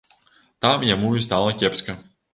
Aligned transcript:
Там 0.65 0.87
яму 0.95 1.11
і 1.19 1.21
стала 1.27 1.53
кепска. 1.61 1.97